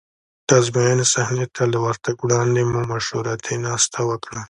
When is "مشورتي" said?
2.91-3.55